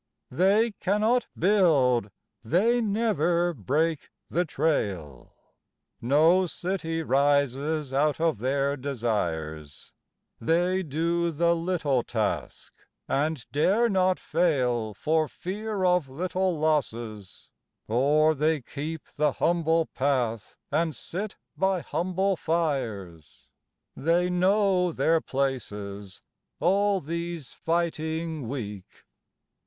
[0.31, 2.09] They cannot build,
[2.41, 5.35] they never break the trail.
[6.01, 9.93] No city rises out of their desires;
[10.39, 12.73] They do the little task,
[13.07, 17.51] and dare not fail For fear of little losses—
[17.87, 23.47] or they keep The humble path and sit by humble fires;
[23.95, 26.23] They know their places—
[26.59, 29.03] all these fighting Weak!